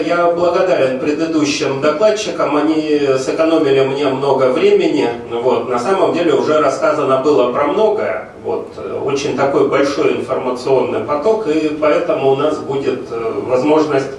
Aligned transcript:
я 0.00 0.30
благодарен 0.30 0.98
предыдущим 0.98 1.80
докладчикам, 1.80 2.56
они 2.56 3.00
сэкономили 3.18 3.80
мне 3.86 4.08
много 4.08 4.46
времени. 4.50 5.08
Вот. 5.30 5.68
На 5.68 5.78
самом 5.78 6.14
деле 6.14 6.34
уже 6.34 6.60
рассказано 6.60 7.18
было 7.18 7.52
про 7.52 7.64
многое. 7.66 8.30
Вот. 8.42 8.68
Очень 9.04 9.36
такой 9.36 9.68
большой 9.68 10.16
информационный 10.16 11.00
поток, 11.00 11.46
и 11.46 11.76
поэтому 11.80 12.30
у 12.30 12.36
нас 12.36 12.58
будет 12.58 13.10
э, 13.10 13.32
возможность 13.44 14.10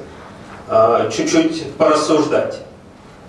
э, 0.69 1.09
чуть-чуть 1.11 1.73
порассуждать. 1.73 2.59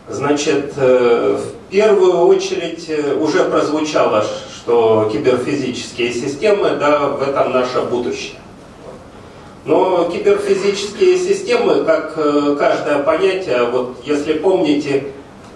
Значит, 0.09 0.75
э, 0.77 1.39
в 1.39 1.71
первую 1.71 2.27
очередь 2.27 2.91
уже 3.19 3.45
прозвучало, 3.45 4.25
что 4.55 5.09
киберфизические 5.11 6.13
системы, 6.13 6.77
да, 6.79 7.09
в 7.09 7.23
этом 7.23 7.53
наше 7.53 7.81
будущее. 7.81 8.42
Но 9.65 10.11
киберфизические 10.11 11.17
системы, 11.17 11.85
как 11.85 12.15
э, 12.17 12.57
каждое 12.59 12.99
понятие, 12.99 13.65
вот 13.65 13.97
если 14.05 14.33
помните, 14.35 15.05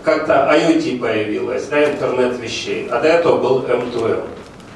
как-то 0.05 0.48
IoT 0.52 1.01
появилось, 1.01 1.66
да, 1.66 1.91
интернет 1.91 2.38
вещей, 2.38 2.88
а 2.88 3.00
до 3.00 3.09
этого 3.09 3.38
был 3.38 3.62
M2M. 3.62 4.23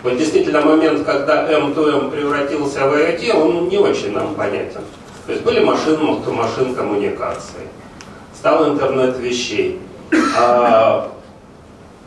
Вот 0.03 0.17
действительно 0.17 0.63
момент, 0.63 1.05
когда 1.05 1.49
M2M 1.49 2.11
превратился 2.11 2.81
в 2.89 2.95
IoT, 2.95 3.33
он 3.37 3.69
не 3.69 3.79
очень 3.79 4.13
нам 4.13 4.35
понятен. 4.35 4.81
То 5.27 5.33
есть 5.33 5.45
были 5.45 5.63
машин-то-машин 5.63 6.75
коммуникации, 6.75 7.69
стал 8.37 8.73
интернет 8.73 9.17
вещей. 9.21 9.79
А, 10.37 11.13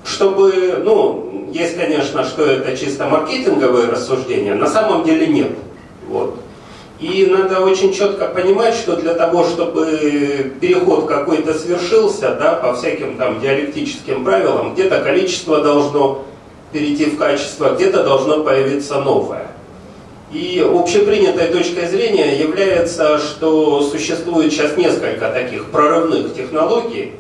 чтобы, 0.04 0.82
ну, 0.84 1.48
есть, 1.54 1.78
конечно, 1.78 2.26
что 2.26 2.44
это 2.44 2.76
чисто 2.76 3.08
маркетинговые 3.08 3.88
рассуждения, 3.90 4.56
на 4.56 4.68
самом 4.68 5.06
деле 5.06 5.28
нет. 5.28 5.52
Вот. 6.10 6.43
И 7.04 7.26
надо 7.26 7.60
очень 7.60 7.92
четко 7.94 8.28
понимать, 8.30 8.76
что 8.76 8.96
для 8.96 9.14
того, 9.14 9.44
чтобы 9.44 10.54
переход 10.62 11.06
какой-то 11.06 11.54
свершился, 11.54 12.34
да, 12.40 12.54
по 12.54 12.74
всяким 12.76 13.18
там 13.18 13.42
диалектическим 13.42 14.24
правилам, 14.24 14.74
где-то 14.74 15.02
количество 15.02 15.62
должно 15.62 16.24
перейти 16.72 17.08
в 17.08 17.18
качество, 17.18 17.76
где-то 17.76 18.06
должно 18.06 18.46
появиться 18.46 19.02
новое. 19.02 19.48
И 20.32 20.66
общепринятой 20.66 21.48
точкой 21.48 21.88
зрения 21.88 22.40
является, 22.40 23.20
что 23.20 23.82
существует 23.82 24.54
сейчас 24.54 24.78
несколько 24.78 25.30
таких 25.30 25.72
прорывных 25.72 26.34
технологий, 26.34 27.12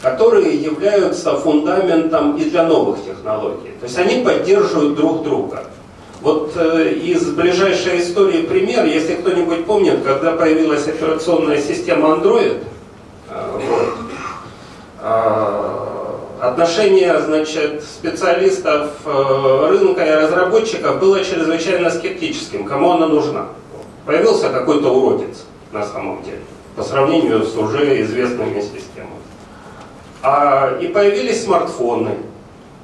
которые 0.00 0.54
являются 0.54 1.34
фундаментом 1.34 2.36
и 2.36 2.44
для 2.44 2.62
новых 2.62 3.04
технологий. 3.04 3.72
То 3.80 3.86
есть 3.86 3.98
они 3.98 4.22
поддерживают 4.22 4.94
друг 4.94 5.24
друга. 5.24 5.64
Вот 6.20 6.52
э, 6.56 6.94
из 6.94 7.30
ближайшей 7.30 8.00
истории 8.00 8.42
пример, 8.42 8.84
если 8.84 9.14
кто-нибудь 9.14 9.66
помнит, 9.66 10.02
когда 10.02 10.32
появилась 10.32 10.88
операционная 10.88 11.60
система 11.60 12.08
Android, 12.08 12.64
э, 13.30 13.50
вот, 13.54 13.94
э, 15.00 15.78
отношение 16.40 17.20
значит, 17.20 17.84
специалистов 17.84 18.90
э, 19.04 19.66
рынка 19.70 20.04
и 20.04 20.10
разработчиков 20.10 20.98
было 20.98 21.24
чрезвычайно 21.24 21.90
скептическим, 21.90 22.64
кому 22.64 22.92
она 22.92 23.06
нужна. 23.06 23.46
Появился 24.04 24.48
какой-то 24.50 24.90
уродец 24.90 25.44
на 25.72 25.84
самом 25.84 26.22
деле, 26.22 26.40
по 26.76 26.82
сравнению 26.82 27.44
с 27.44 27.56
уже 27.56 28.02
известными 28.02 28.60
системами. 28.60 29.18
А, 30.22 30.78
и 30.80 30.88
появились 30.88 31.44
смартфоны, 31.44 32.16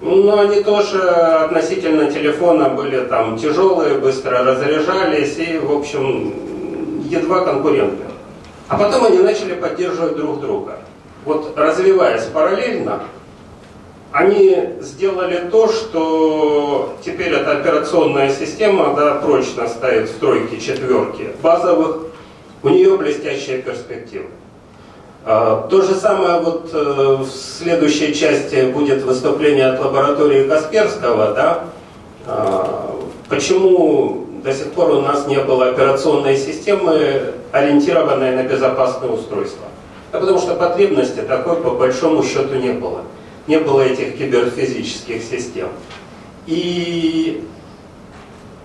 ну, 0.01 0.39
они 0.39 0.63
тоже 0.63 1.01
относительно 1.01 2.11
телефона 2.11 2.69
были 2.71 3.01
там 3.07 3.39
тяжелые, 3.39 3.99
быстро 3.99 4.45
разряжались 4.45 5.39
и, 5.39 5.59
в 5.59 5.73
общем, 5.73 6.35
едва 7.09 7.45
конкуренты. 7.45 8.05
А 8.69 8.77
потом 8.77 9.05
они 9.05 9.19
начали 9.19 9.55
поддерживать 9.55 10.17
друг 10.17 10.41
друга. 10.41 10.79
Вот 11.25 11.55
развиваясь 11.57 12.25
параллельно, 12.25 13.05
они 14.13 14.75
сделали 14.81 15.49
то, 15.51 15.69
что 15.69 16.97
теперь 17.05 17.33
эта 17.33 17.59
операционная 17.59 18.33
система 18.33 18.95
да, 18.95 19.17
прочно 19.17 19.67
стоит 19.69 20.09
в 20.09 20.19
тройке, 20.19 20.61
четверке 20.61 21.31
базовых, 21.43 22.07
у 22.63 22.69
нее 22.69 22.97
блестящая 22.97 23.61
перспектива. 23.61 24.27
А, 25.27 25.67
то 25.71 25.81
же 25.81 25.95
самое 25.95 26.41
вот 26.41 26.69
э, 26.75 27.17
в 27.21 27.27
следующей 27.31 28.15
части 28.15 28.71
будет 28.71 29.03
выступление 29.05 29.69
от 29.69 29.81
лаборатории 29.81 30.47
Касперского, 30.47 31.33
да? 31.33 31.65
А, 32.27 32.95
почему 33.31 34.27
до 34.45 34.53
сих 34.53 34.73
пор 34.73 34.91
у 34.91 35.01
нас 35.01 35.27
не 35.27 35.39
было 35.39 35.71
операционной 35.71 36.37
системы, 36.37 37.33
ориентированной 37.53 38.37
на 38.37 38.43
безопасное 38.43 39.09
устройство? 39.09 39.65
Да 40.13 40.21
потому 40.21 40.39
что 40.39 40.57
потребности 40.57 41.21
такой 41.21 41.57
по 41.57 41.71
большому 41.71 42.23
счету 42.23 42.57
не 42.57 42.73
было. 42.73 43.01
Не 43.47 43.59
было 43.59 43.81
этих 43.81 44.19
киберфизических 44.19 45.23
систем. 45.23 45.69
И 46.47 47.47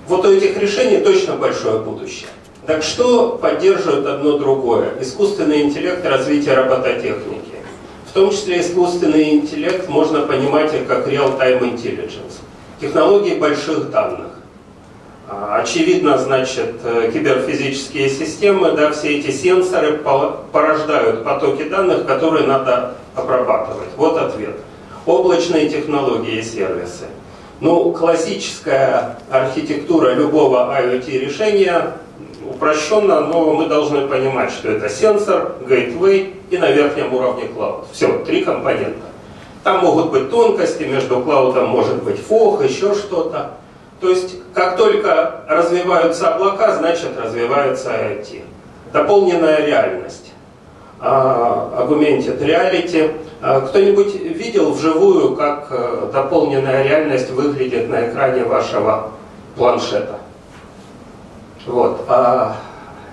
вот 0.10 0.26
у 0.26 0.32
этих 0.32 0.58
решений 0.58 0.98
точно 0.98 1.36
большое 1.36 1.80
будущее. 1.80 2.28
Так 2.70 2.84
что 2.84 3.30
поддерживает 3.42 4.06
одно 4.06 4.38
другое? 4.38 4.94
Искусственный 5.02 5.64
интеллект 5.64 6.06
и 6.06 6.08
развитие 6.08 6.54
робототехники. 6.54 7.56
В 8.08 8.14
том 8.14 8.30
числе 8.30 8.62
искусственный 8.62 9.32
интеллект 9.32 9.90
можно 9.90 10.22
понимать 10.22 10.72
как 10.88 11.08
real-time 11.08 11.62
intelligence. 11.62 12.34
Технологии 12.80 13.40
больших 13.40 13.90
данных. 13.90 14.28
А, 15.28 15.62
очевидно, 15.64 16.20
значит, 16.20 16.76
э, 16.84 17.10
киберфизические 17.12 18.08
системы, 18.08 18.74
да, 18.74 18.92
все 18.92 19.18
эти 19.18 19.32
сенсоры 19.32 19.98
порождают 20.52 21.24
потоки 21.24 21.64
данных, 21.64 22.06
которые 22.06 22.46
надо 22.46 22.98
обрабатывать. 23.16 23.90
Вот 23.98 24.16
ответ. 24.16 24.58
Облачные 25.08 25.70
технологии 25.70 26.38
и 26.38 26.44
сервисы. 26.44 27.08
Ну, 27.62 27.94
классическая 27.94 29.18
архитектура 29.32 30.14
любого 30.14 30.72
IoT 30.80 31.18
решения 31.18 31.96
упрощенно, 32.50 33.22
но 33.22 33.54
мы 33.54 33.68
должны 33.68 34.08
понимать, 34.08 34.52
что 34.52 34.70
это 34.72 34.90
сенсор, 34.90 35.56
гейтвей 35.68 36.36
и 36.50 36.58
на 36.58 36.72
верхнем 36.72 37.14
уровне 37.14 37.46
клауд. 37.48 37.86
Все, 37.92 38.20
три 38.26 38.44
компонента. 38.44 39.08
Там 39.64 39.82
могут 39.82 40.12
быть 40.12 40.30
тонкости, 40.30 40.84
между 40.84 41.22
клаудом 41.22 41.70
может 41.70 42.04
быть 42.04 42.20
фог, 42.20 42.64
еще 42.64 42.94
что-то. 42.96 43.52
То 44.00 44.10
есть, 44.10 44.38
как 44.54 44.78
только 44.78 45.42
развиваются 45.48 46.34
облака, 46.34 46.76
значит 46.76 47.20
развивается 47.22 47.92
IoT. 47.92 48.42
Дополненная 48.94 49.66
реальность. 49.66 50.32
Augmented 51.02 52.40
Reality. 52.42 53.12
А, 53.42 53.62
кто-нибудь 53.62 54.16
видел 54.16 54.72
вживую, 54.74 55.36
как 55.36 55.68
э, 55.70 56.10
дополненная 56.12 56.84
реальность 56.84 57.32
выглядит 57.32 57.88
на 57.88 58.10
экране 58.10 58.44
вашего 58.44 59.12
планшета? 59.56 60.19
Вот. 61.66 62.06
А 62.08 62.56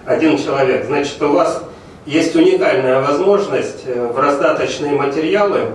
один 0.07 0.39
человек. 0.39 0.87
Значит, 0.87 1.21
у 1.23 1.33
вас 1.33 1.63
есть 2.07 2.35
уникальная 2.37 3.01
возможность 3.01 3.83
э, 3.87 4.07
в 4.07 4.19
раздаточные 4.19 4.93
материалы. 4.93 5.73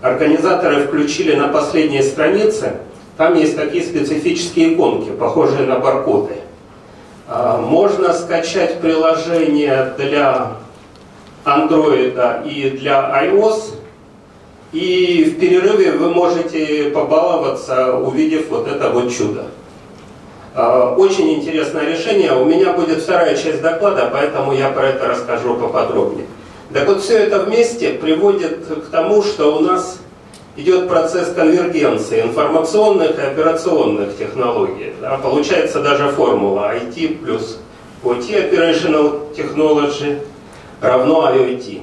Организаторы 0.00 0.86
включили 0.86 1.34
на 1.34 1.48
последней 1.48 2.02
странице. 2.02 2.76
Там 3.16 3.34
есть 3.34 3.56
такие 3.56 3.84
специфические 3.84 4.74
иконки, 4.74 5.10
похожие 5.10 5.66
на 5.66 5.78
баркоды. 5.78 6.34
А, 7.28 7.58
можно 7.58 8.12
скачать 8.12 8.80
приложение 8.80 9.94
для 9.96 10.52
Android 11.44 12.46
и 12.46 12.70
для 12.70 13.24
iOS. 13.24 13.74
И 14.72 15.34
в 15.34 15.40
перерыве 15.40 15.92
вы 15.92 16.10
можете 16.10 16.90
побаловаться, 16.90 17.96
увидев 17.96 18.48
вот 18.50 18.68
это 18.68 18.90
вот 18.90 19.12
чудо. 19.12 19.46
А, 20.58 20.94
очень 20.96 21.34
интересное 21.34 21.84
решение. 21.84 22.32
У 22.32 22.46
меня 22.46 22.72
будет 22.72 23.02
вторая 23.02 23.36
часть 23.36 23.60
доклада, 23.60 24.08
поэтому 24.10 24.54
я 24.54 24.70
про 24.70 24.88
это 24.88 25.06
расскажу 25.06 25.54
поподробнее. 25.54 26.26
Так 26.72 26.88
вот, 26.88 27.02
все 27.02 27.18
это 27.18 27.40
вместе 27.40 27.90
приводит 27.90 28.64
к 28.66 28.90
тому, 28.90 29.22
что 29.22 29.54
у 29.54 29.60
нас 29.60 29.98
идет 30.56 30.88
процесс 30.88 31.34
конвергенции 31.34 32.22
информационных 32.22 33.18
и 33.18 33.22
операционных 33.22 34.16
технологий. 34.16 34.94
Да? 35.02 35.18
Получается 35.18 35.82
даже 35.82 36.08
формула 36.08 36.74
IT 36.74 37.18
плюс 37.18 37.58
OT 38.02 38.50
Operational 38.50 39.36
Technology 39.36 40.20
равно 40.80 41.30
IoT. 41.34 41.82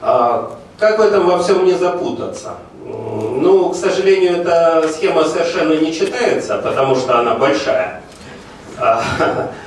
А 0.00 0.56
как 0.78 1.00
в 1.00 1.02
этом 1.02 1.26
во 1.26 1.42
всем 1.42 1.64
не 1.64 1.72
запутаться? 1.72 2.54
Ну, 2.84 3.70
к 3.70 3.76
сожалению, 3.76 4.40
эта 4.40 4.86
схема 4.88 5.24
совершенно 5.24 5.74
не 5.74 5.92
читается, 5.92 6.58
потому 6.58 6.94
что 6.94 7.18
она 7.18 7.34
большая. 7.34 8.02
А, 8.78 9.02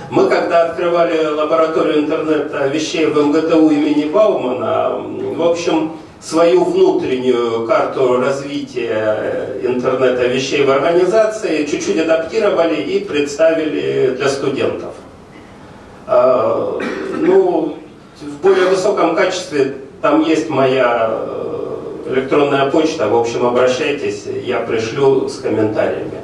мы 0.10 0.28
когда 0.30 0.64
открывали 0.64 1.26
лабораторию 1.26 2.00
интернета 2.00 2.68
вещей 2.68 3.06
в 3.06 3.18
МГТУ 3.18 3.70
имени 3.70 4.06
Баумана, 4.06 5.02
в 5.36 5.42
общем, 5.42 5.94
свою 6.20 6.64
внутреннюю 6.64 7.68
карту 7.68 8.20
развития 8.20 9.60
интернета 9.62 10.26
вещей 10.28 10.64
в 10.64 10.72
организации 10.72 11.66
чуть-чуть 11.66 12.00
адаптировали 12.00 12.82
и 12.82 13.00
представили 13.04 14.16
для 14.16 14.30
студентов. 14.30 14.94
А, 16.08 16.80
ну, 17.20 17.78
в 18.22 18.42
более 18.42 18.68
высоком 18.68 19.16
качестве 19.16 19.76
там 20.02 20.22
есть 20.22 20.50
моя 20.50 21.10
э, 21.10 21.73
электронная 22.06 22.70
почта, 22.70 23.08
в 23.08 23.16
общем, 23.16 23.46
обращайтесь, 23.46 24.26
я 24.26 24.60
пришлю 24.60 25.28
с 25.28 25.40
комментариями. 25.40 26.22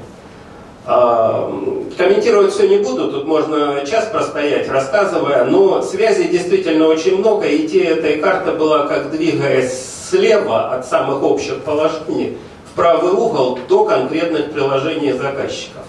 А, 0.86 1.52
комментировать 1.98 2.52
все 2.52 2.68
не 2.68 2.78
буду, 2.78 3.12
тут 3.12 3.28
можно 3.28 3.86
час 3.86 4.06
простоять, 4.06 4.70
рассказывая, 4.70 5.46
но 5.46 5.82
связей 5.82 6.30
действительно 6.30 6.88
очень 6.88 7.20
много. 7.20 7.48
Идея 7.58 7.96
этой 7.96 8.18
карты 8.18 8.52
была, 8.52 8.88
как 8.88 9.12
двигаясь 9.12 9.72
слева 10.10 10.74
от 10.74 10.88
самых 10.88 11.22
общих 11.22 11.62
положений 11.62 12.38
в 12.72 12.76
правый 12.76 13.12
угол 13.12 13.60
до 13.68 13.86
конкретных 13.86 14.52
приложений 14.52 15.14
заказчиков. 15.14 15.84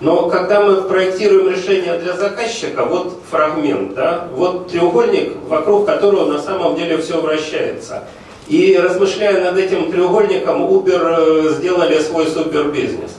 Но 0.00 0.30
когда 0.30 0.62
мы 0.62 0.82
проектируем 0.82 1.50
решение 1.50 1.98
для 1.98 2.14
заказчика, 2.14 2.86
вот 2.86 3.18
фрагмент, 3.30 3.94
да, 3.94 4.28
вот 4.32 4.68
треугольник, 4.68 5.36
вокруг 5.46 5.84
которого 5.84 6.32
на 6.32 6.40
самом 6.40 6.74
деле 6.74 6.96
все 6.96 7.20
вращается. 7.20 8.04
И 8.50 8.76
размышляя 8.76 9.44
над 9.44 9.56
этим 9.56 9.92
треугольником, 9.92 10.62
Uber 10.68 11.18
э, 11.18 11.54
сделали 11.54 12.00
свой 12.00 12.26
супербизнес. 12.26 13.12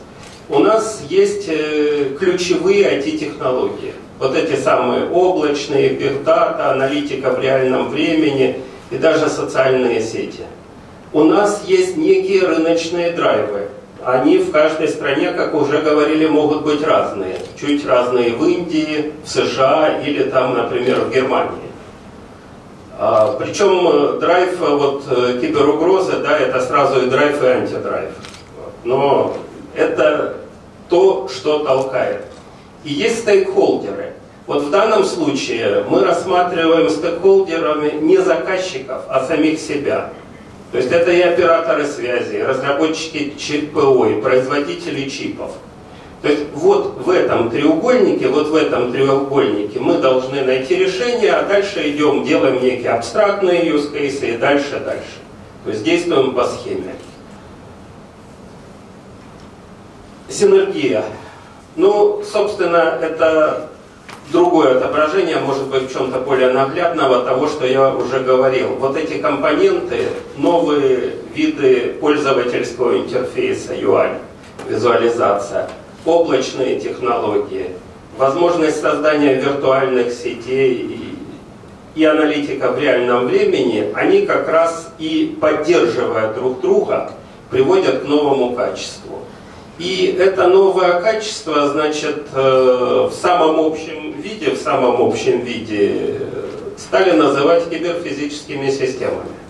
У 0.50 0.60
нас 0.60 1.02
есть 1.08 1.46
э, 1.48 2.18
ключевые 2.20 3.00
IT-технологии. 3.00 3.94
Вот 4.20 4.36
эти 4.36 4.60
самые 4.60 5.10
облачные, 5.10 5.92
big 5.92 6.26
data, 6.26 6.74
аналитика 6.74 7.32
в 7.32 7.40
реальном 7.40 7.88
времени 7.88 8.58
и 8.92 8.98
даже 8.98 9.30
социальные 9.30 10.02
сети. 10.02 10.44
У 11.14 11.24
нас 11.24 11.64
есть 11.66 11.96
некие 11.96 12.46
рыночные 12.46 13.12
драйвы. 13.12 13.70
Они 14.04 14.38
в 14.38 14.52
каждой 14.52 14.90
стране, 14.90 15.32
как 15.32 15.56
уже 15.56 15.82
говорили, 15.82 16.26
могут 16.26 16.64
быть 16.64 16.84
разные. 16.84 17.38
Чуть 17.58 17.86
разные 17.86 18.32
в 18.32 18.46
Индии, 18.46 19.14
в 19.24 19.30
США 19.30 20.02
или 20.06 20.24
там, 20.24 20.58
например, 20.58 21.00
в 21.06 21.14
Германии. 21.14 21.71
А, 23.04 23.36
причем 23.40 23.88
э, 23.88 24.20
драйв, 24.20 24.60
вот 24.60 25.06
э, 25.10 25.40
киберугрозы, 25.42 26.18
да, 26.18 26.38
это 26.38 26.62
сразу 26.62 27.02
и 27.02 27.10
драйв, 27.10 27.42
и 27.42 27.48
антидрайв. 27.48 28.12
Но 28.84 29.38
это 29.74 30.38
то, 30.88 31.28
что 31.28 31.64
толкает. 31.64 32.26
И 32.84 32.94
есть 32.94 33.22
стейкхолдеры. 33.22 34.14
Вот 34.46 34.66
в 34.66 34.70
данном 34.70 35.04
случае 35.04 35.84
мы 35.90 36.06
рассматриваем 36.06 36.92
стейкхолдерами 36.92 38.00
не 38.02 38.18
заказчиков, 38.18 39.02
а 39.10 39.26
самих 39.26 39.60
себя. 39.60 40.12
То 40.72 40.78
есть 40.78 40.92
это 40.92 41.10
и 41.10 41.22
операторы 41.22 41.88
связи, 41.88 42.36
и 42.36 42.44
разработчики 42.44 43.34
ЧПО, 43.36 44.06
и 44.06 44.22
производители 44.22 45.10
чипов. 45.10 45.54
То 46.22 46.30
есть 46.30 46.44
вот 46.54 46.98
в 47.04 47.10
этом 47.10 47.50
треугольнике, 47.50 48.28
вот 48.28 48.48
в 48.48 48.56
этом 48.56 48.92
треугольнике 48.92 49.80
мы 49.80 49.98
должны 49.98 50.42
найти 50.44 50.76
решение, 50.76 51.34
а 51.34 51.44
дальше 51.44 51.90
идем, 51.90 52.24
делаем 52.24 52.62
некие 52.62 52.92
абстрактные 52.92 53.66
use 53.66 53.92
cases 53.92 54.36
и 54.36 54.38
дальше, 54.38 54.80
дальше. 54.86 55.20
То 55.64 55.72
есть 55.72 55.84
действуем 55.84 56.36
по 56.36 56.46
схеме. 56.46 56.96
Синергия. 60.30 61.04
Ну, 61.76 62.24
собственно, 62.24 63.00
это 63.02 63.70
другое 64.32 64.78
отображение, 64.78 65.40
может 65.40 65.68
быть, 65.68 65.90
в 65.90 65.94
чем-то 65.94 66.20
более 66.20 66.52
наглядного 66.52 67.24
того, 67.24 67.48
что 67.48 67.66
я 67.66 67.94
уже 67.94 68.20
говорил. 68.20 68.76
Вот 68.76 68.96
эти 68.96 69.18
компоненты, 69.20 70.08
новые 70.38 71.16
виды 71.34 71.96
пользовательского 72.00 72.98
интерфейса 72.98 73.74
UI, 73.74 74.18
визуализация, 74.68 75.70
облачные 76.06 76.80
технологии, 76.80 77.72
возможность 78.18 78.82
создания 78.82 79.36
виртуальных 79.36 80.14
сетей 80.14 80.74
и, 81.96 82.00
и 82.00 82.06
аналитика 82.06 82.72
в 82.72 82.80
реальном 82.80 83.28
времени, 83.28 83.92
они 83.96 84.26
как 84.26 84.48
раз 84.48 84.94
и 85.00 85.38
поддерживая 85.40 86.34
друг 86.34 86.62
друга, 86.62 87.12
приводят 87.50 88.04
к 88.04 88.08
новому 88.08 88.56
качеству. 88.56 89.20
И 89.78 90.16
это 90.20 90.48
новое 90.48 91.02
качество, 91.02 91.68
значит, 91.70 92.28
э, 92.34 93.10
в 93.10 93.14
самом 93.14 93.60
общем 93.60 94.14
виде, 94.22 94.52
в 94.52 94.58
самом 94.58 95.02
общем 95.02 95.42
виде 95.42 96.18
э, 96.20 96.42
стали 96.78 97.12
называть 97.12 97.70
киберфизическими 97.70 98.70
системами. 98.70 99.41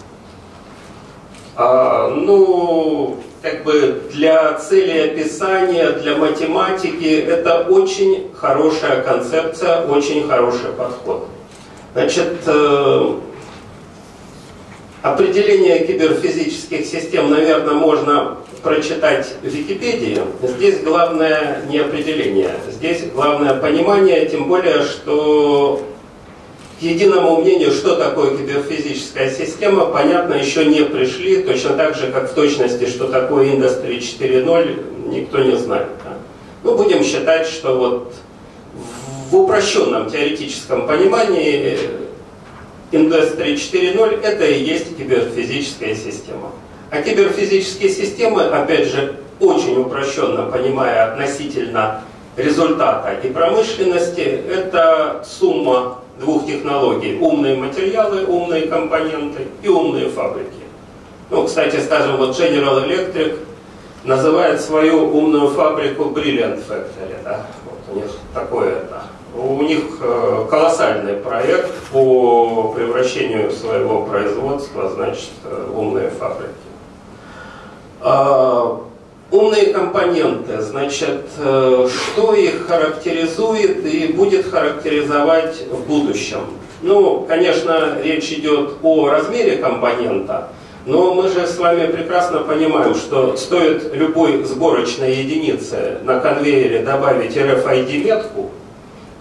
А, 1.55 2.09
ну, 2.09 3.17
как 3.41 3.63
бы 3.63 4.03
для 4.13 4.53
цели 4.53 5.11
описания, 5.11 5.91
для 5.91 6.15
математики 6.15 7.25
это 7.27 7.65
очень 7.67 8.29
хорошая 8.35 9.01
концепция, 9.01 9.85
очень 9.85 10.27
хороший 10.27 10.71
подход. 10.77 11.27
Значит, 11.93 12.39
э, 12.45 13.13
определение 15.01 15.85
киберфизических 15.85 16.85
систем, 16.85 17.31
наверное, 17.31 17.73
можно 17.73 18.37
прочитать 18.63 19.27
в 19.41 19.45
Википедии, 19.45 20.19
здесь 20.43 20.81
главное 20.81 21.63
не 21.67 21.79
определение, 21.79 22.51
здесь 22.69 23.03
главное 23.11 23.55
понимание, 23.55 24.25
тем 24.27 24.47
более, 24.47 24.83
что 24.83 25.81
к 26.81 26.83
единому 26.83 27.41
мнению, 27.41 27.71
что 27.71 27.95
такое 27.95 28.35
киберфизическая 28.35 29.29
система, 29.29 29.85
понятно, 29.85 30.33
еще 30.33 30.65
не 30.65 30.81
пришли, 30.83 31.43
точно 31.43 31.73
так 31.75 31.95
же, 31.95 32.11
как 32.11 32.31
в 32.31 32.33
точности, 32.33 32.87
что 32.87 33.07
такое 33.07 33.51
Industry 33.51 33.99
4.0, 33.99 35.09
никто 35.09 35.43
не 35.43 35.55
знает. 35.57 35.89
Да? 36.03 36.17
Мы 36.63 36.75
будем 36.75 37.03
считать, 37.03 37.45
что 37.45 37.75
вот 37.75 38.15
в 39.29 39.35
упрощенном 39.35 40.09
теоретическом 40.09 40.87
понимании 40.87 41.77
Industry 42.91 43.53
4.0 43.53 44.19
это 44.23 44.45
и 44.45 44.63
есть 44.63 44.97
киберфизическая 44.97 45.93
система. 45.93 46.51
А 46.89 47.03
киберфизические 47.03 47.91
системы, 47.91 48.45
опять 48.45 48.87
же, 48.87 49.17
очень 49.39 49.79
упрощенно 49.79 50.49
понимая 50.51 51.11
относительно 51.11 52.01
результата 52.35 53.19
и 53.23 53.27
промышленности, 53.27 54.21
это 54.21 55.23
сумма 55.29 56.00
двух 56.21 56.45
технологий. 56.45 57.17
Умные 57.19 57.57
материалы, 57.57 58.25
умные 58.25 58.67
компоненты 58.67 59.47
и 59.61 59.67
умные 59.67 60.09
фабрики. 60.09 60.61
Ну, 61.29 61.45
кстати, 61.45 61.79
скажем, 61.79 62.17
вот 62.17 62.39
General 62.39 62.85
Electric 62.85 63.39
называет 64.03 64.61
свою 64.61 65.07
умную 65.15 65.49
фабрику 65.49 66.05
Brilliant 66.05 66.63
Factory. 66.67 67.15
Да? 67.23 67.45
Вот 67.65 67.95
у 67.95 67.99
них 67.99 68.11
такое 68.33 68.69
это. 68.69 69.03
У 69.33 69.61
них 69.63 69.83
э, 70.01 70.45
колоссальный 70.49 71.13
проект 71.13 71.71
по 71.91 72.73
превращению 72.75 73.51
своего 73.51 74.05
производства, 74.05 74.89
значит, 74.89 75.29
в 75.43 75.79
умные 75.79 76.09
фабрики. 76.09 76.51
Умные 79.31 79.67
компоненты, 79.67 80.59
значит, 80.59 81.21
э, 81.37 81.87
что 81.87 82.33
их 82.33 82.67
характеризует 82.67 83.85
и 83.85 84.07
будет 84.07 84.51
характеризовать 84.51 85.55
в 85.71 85.87
будущем? 85.87 86.39
Ну, 86.81 87.25
конечно, 87.29 87.97
речь 88.03 88.29
идет 88.33 88.73
о 88.83 89.07
размере 89.07 89.55
компонента, 89.55 90.49
но 90.85 91.13
мы 91.13 91.29
же 91.29 91.47
с 91.47 91.57
вами 91.57 91.87
прекрасно 91.87 92.39
понимаем, 92.39 92.93
что 92.93 93.37
стоит 93.37 93.95
любой 93.95 94.43
сборочной 94.43 95.13
единице 95.13 95.99
на 96.03 96.19
конвейере 96.19 96.83
добавить 96.83 97.37
RFID-метку, 97.37 98.51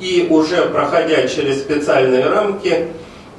и 0.00 0.26
уже 0.28 0.62
проходя 0.62 1.28
через 1.28 1.60
специальные 1.60 2.26
рамки, 2.26 2.88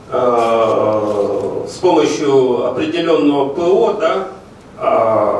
э, 0.09 1.65
с 1.67 1.73
помощью 1.79 2.67
определенного 2.67 3.49
ПО, 3.49 3.97
да, 3.99 4.27
а, 4.83 5.30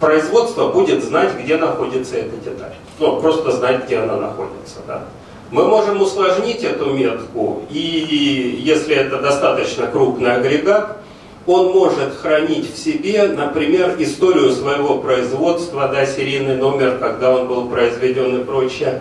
производство 0.00 0.68
будет 0.68 1.04
знать, 1.04 1.30
где 1.42 1.56
находится 1.56 2.16
эта 2.16 2.36
деталь. 2.36 2.74
Ну, 2.98 3.20
просто 3.20 3.52
знать, 3.52 3.84
где 3.86 3.98
она 3.98 4.16
находится. 4.16 4.76
Да? 4.86 5.04
Мы 5.50 5.66
можем 5.66 6.00
усложнить 6.02 6.62
эту 6.62 6.92
метку, 6.92 7.62
и 7.70 8.60
если 8.62 8.94
это 8.94 9.20
достаточно 9.20 9.86
крупный 9.86 10.34
агрегат, 10.34 10.98
он 11.46 11.72
может 11.72 12.14
хранить 12.20 12.74
в 12.74 12.78
себе, 12.78 13.26
например, 13.28 13.94
историю 13.98 14.52
своего 14.52 14.98
производства, 14.98 15.88
да, 15.88 16.04
серийный 16.04 16.56
номер, 16.56 16.98
когда 16.98 17.34
он 17.34 17.48
был 17.48 17.68
произведен 17.70 18.42
и 18.42 18.44
прочее. 18.44 19.00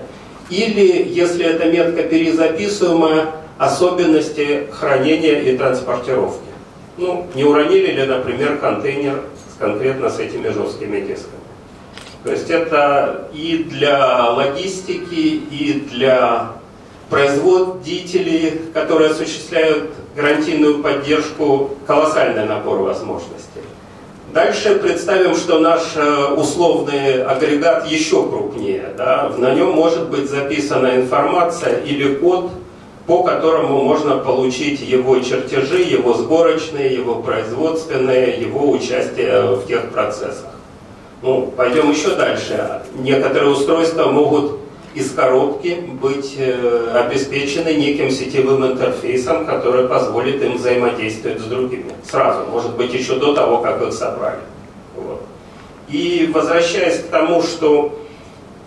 Или, 0.49 1.05
если 1.09 1.43
эта 1.43 1.65
метка 1.65 2.03
перезаписываемая, 2.03 3.33
особенности 3.57 4.67
хранения 4.71 5.39
и 5.41 5.57
транспортировки. 5.57 6.39
Ну, 6.97 7.27
не 7.35 7.43
уронили 7.43 7.91
ли, 7.91 8.05
например, 8.05 8.57
контейнер 8.57 9.21
конкретно 9.59 10.09
с 10.09 10.19
этими 10.19 10.49
жесткими 10.49 11.01
дисками. 11.01 11.37
То 12.23 12.31
есть 12.31 12.49
это 12.49 13.29
и 13.33 13.65
для 13.69 14.31
логистики, 14.31 15.41
и 15.51 15.87
для 15.89 16.51
производителей, 17.09 18.61
которые 18.73 19.11
осуществляют 19.11 19.91
гарантийную 20.15 20.83
поддержку, 20.83 21.71
колоссальный 21.85 22.45
набор 22.45 22.79
возможностей. 22.79 23.61
Дальше 24.33 24.75
представим, 24.75 25.35
что 25.35 25.59
наш 25.59 25.95
э, 25.95 26.25
условный 26.35 27.23
агрегат 27.23 27.87
еще 27.87 28.27
крупнее. 28.27 28.93
Да? 28.97 29.31
На 29.37 29.53
нем 29.53 29.71
может 29.71 30.09
быть 30.09 30.29
записана 30.29 30.97
информация 30.97 31.79
или 31.79 32.15
код 32.15 32.51
по 33.07 33.23
которому 33.23 33.83
можно 33.83 34.17
получить 34.17 34.81
его 34.81 35.17
чертежи, 35.19 35.79
его 35.79 36.13
сборочные, 36.13 36.93
его 36.93 37.15
производственные, 37.15 38.41
его 38.41 38.69
участие 38.69 39.55
в 39.55 39.65
тех 39.65 39.89
процессах. 39.91 40.51
Ну, 41.21 41.51
пойдем 41.55 41.89
еще 41.89 42.15
дальше. 42.15 42.81
Некоторые 42.99 43.51
устройства 43.51 44.11
могут 44.11 44.59
из 44.93 45.11
коробки 45.11 45.79
быть 46.01 46.35
э, 46.37 46.91
обеспечены 46.93 47.75
неким 47.75 48.11
сетевым 48.11 48.65
интерфейсом, 48.65 49.45
который 49.45 49.87
позволит 49.87 50.43
им 50.43 50.57
взаимодействовать 50.57 51.39
с 51.39 51.45
другими. 51.45 51.93
Сразу, 52.09 52.45
может 52.51 52.75
быть, 52.75 52.93
еще 52.93 53.15
до 53.15 53.33
того, 53.33 53.59
как 53.59 53.81
их 53.81 53.93
собрали. 53.93 54.41
Вот. 54.95 55.21
И 55.87 56.29
возвращаясь 56.33 56.99
к 56.99 57.07
тому, 57.07 57.41
что 57.41 57.97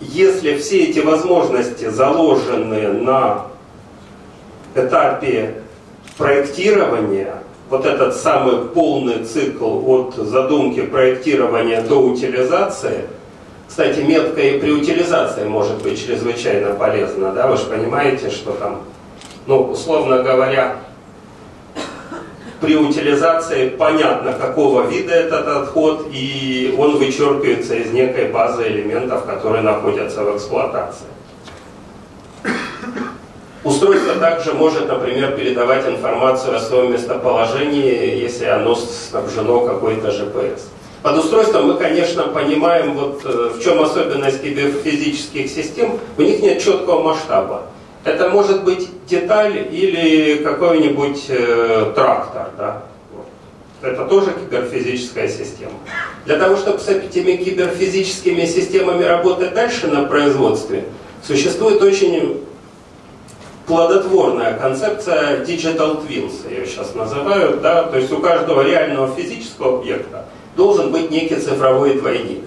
если 0.00 0.56
все 0.56 0.84
эти 0.84 1.00
возможности 1.00 1.90
заложены 1.90 2.92
на 2.92 3.49
этапе 4.74 5.54
проектирования, 6.16 7.34
вот 7.68 7.86
этот 7.86 8.16
самый 8.16 8.66
полный 8.68 9.24
цикл 9.24 9.88
от 9.90 10.14
задумки 10.14 10.82
проектирования 10.82 11.80
до 11.82 11.96
утилизации, 11.96 13.06
кстати, 13.68 14.00
метка 14.00 14.40
и 14.40 14.58
при 14.58 14.72
утилизации 14.72 15.44
может 15.44 15.80
быть 15.82 16.04
чрезвычайно 16.04 16.74
полезна, 16.74 17.32
да, 17.32 17.46
вы 17.46 17.56
же 17.56 17.64
понимаете, 17.66 18.28
что 18.30 18.52
там, 18.52 18.82
ну, 19.46 19.62
условно 19.70 20.22
говоря, 20.24 20.76
при 22.60 22.76
утилизации 22.76 23.70
понятно, 23.70 24.32
какого 24.32 24.86
вида 24.86 25.14
этот 25.14 25.46
отход, 25.46 26.08
и 26.12 26.74
он 26.78 26.98
вычеркивается 26.98 27.76
из 27.76 27.90
некой 27.92 28.28
базы 28.28 28.66
элементов, 28.66 29.24
которые 29.24 29.62
находятся 29.62 30.24
в 30.24 30.36
эксплуатации. 30.36 31.06
Устройство 33.80 34.16
также 34.16 34.52
может, 34.52 34.88
например, 34.88 35.34
передавать 35.34 35.88
информацию 35.88 36.54
о 36.54 36.60
своем 36.60 36.92
местоположении, 36.92 38.20
если 38.20 38.44
оно 38.44 38.74
снабжено 38.74 39.60
какой-то 39.60 40.08
GPS. 40.08 40.60
Под 41.02 41.16
устройством 41.16 41.68
мы, 41.68 41.74
конечно, 41.78 42.24
понимаем, 42.24 42.92
вот, 42.92 43.22
э, 43.24 43.52
в 43.56 43.64
чем 43.64 43.80
особенность 43.80 44.42
киберфизических 44.42 45.48
систем. 45.48 45.98
У 46.18 46.20
них 46.20 46.42
нет 46.42 46.62
четкого 46.62 47.02
масштаба. 47.02 47.68
Это 48.04 48.28
может 48.28 48.64
быть 48.64 48.86
деталь 49.08 49.66
или 49.72 50.44
какой-нибудь 50.44 51.24
э, 51.28 51.92
трактор. 51.94 52.50
Да? 52.58 52.82
Это 53.80 54.04
тоже 54.04 54.34
киберфизическая 54.34 55.28
система. 55.28 55.72
Для 56.26 56.36
того, 56.36 56.56
чтобы 56.56 56.80
с 56.80 56.88
этими 56.88 57.32
киберфизическими 57.36 58.44
системами 58.44 59.04
работать 59.04 59.54
дальше 59.54 59.86
на 59.86 60.02
производстве, 60.02 60.84
существует 61.26 61.80
очень 61.82 62.44
плодотворная 63.70 64.54
концепция 64.54 65.44
Digital 65.44 66.04
Twins, 66.04 66.32
я 66.50 66.58
ее 66.58 66.66
сейчас 66.66 66.92
называю, 66.96 67.60
да, 67.60 67.84
то 67.84 67.98
есть 67.98 68.12
у 68.12 68.18
каждого 68.18 68.62
реального 68.62 69.14
физического 69.14 69.78
объекта 69.78 70.24
должен 70.56 70.90
быть 70.90 71.12
некий 71.12 71.36
цифровой 71.36 71.94
двойник. 71.94 72.42